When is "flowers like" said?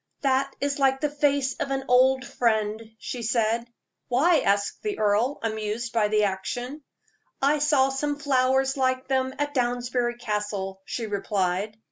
8.17-9.07